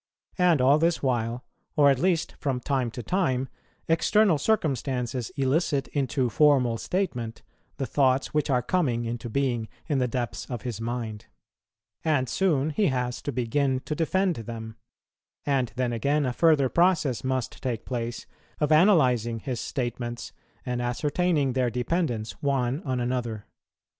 [0.39, 1.45] And all this while,
[1.75, 3.47] or at least from time to time,
[3.87, 7.43] external circumstances elicit into formal statement
[7.77, 11.27] the thoughts which are coming into being in the depths of his mind;
[12.03, 14.75] and soon he has to begin to defend them;
[15.45, 18.25] and then again a further process must take place,
[18.59, 20.33] of analyzing his statements
[20.65, 23.45] and ascertaining their dependence one on another.